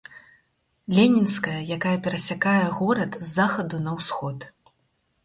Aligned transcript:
Ленінская, 0.99 1.57
якая 1.77 1.93
перасякае 2.07 2.63
горад 2.79 3.11
з 3.21 3.29
захаду 3.37 3.75
на 3.89 3.95
ўсход. 3.99 4.37